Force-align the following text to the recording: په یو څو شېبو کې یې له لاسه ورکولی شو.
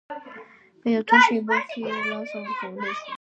په 0.81 0.87
یو 0.95 1.03
څو 1.07 1.15
شېبو 1.25 1.57
کې 1.69 1.77
یې 1.85 1.93
له 1.99 2.03
لاسه 2.11 2.35
ورکولی 2.41 2.93
شو. 2.99 3.07